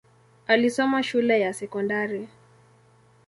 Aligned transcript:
Alisoma 0.47 1.03
shule 1.03 1.39
ya 1.41 1.53
sekondari. 1.53 2.27